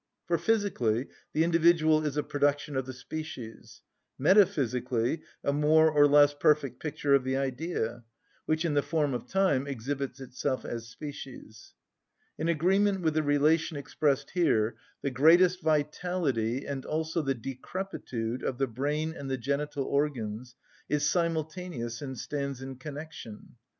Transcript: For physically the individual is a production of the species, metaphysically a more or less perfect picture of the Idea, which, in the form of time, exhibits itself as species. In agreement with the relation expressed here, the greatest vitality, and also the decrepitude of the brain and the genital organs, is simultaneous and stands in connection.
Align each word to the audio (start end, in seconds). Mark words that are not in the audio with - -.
For 0.25 0.39
physically 0.39 1.09
the 1.31 1.43
individual 1.43 2.03
is 2.03 2.17
a 2.17 2.23
production 2.23 2.75
of 2.75 2.87
the 2.87 2.91
species, 2.91 3.83
metaphysically 4.17 5.21
a 5.43 5.53
more 5.53 5.91
or 5.91 6.07
less 6.07 6.33
perfect 6.33 6.79
picture 6.81 7.13
of 7.13 7.23
the 7.23 7.37
Idea, 7.37 8.03
which, 8.47 8.65
in 8.65 8.73
the 8.73 8.81
form 8.81 9.13
of 9.13 9.27
time, 9.27 9.67
exhibits 9.67 10.19
itself 10.19 10.65
as 10.65 10.87
species. 10.89 11.75
In 12.39 12.47
agreement 12.47 13.01
with 13.01 13.13
the 13.13 13.21
relation 13.21 13.77
expressed 13.77 14.31
here, 14.31 14.75
the 15.03 15.11
greatest 15.11 15.61
vitality, 15.61 16.65
and 16.65 16.83
also 16.83 17.21
the 17.21 17.35
decrepitude 17.35 18.41
of 18.41 18.57
the 18.57 18.65
brain 18.65 19.13
and 19.15 19.29
the 19.29 19.37
genital 19.37 19.83
organs, 19.83 20.55
is 20.89 21.07
simultaneous 21.07 22.01
and 22.01 22.17
stands 22.17 22.59
in 22.59 22.77
connection. 22.77 23.55